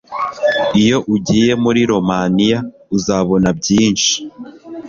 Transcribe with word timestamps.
Iyo 0.81 0.97
ugiye 1.15 1.51
muri 1.63 1.81
Romania 1.91 2.57
uzabona 2.97 3.49
byinshi 3.59 4.13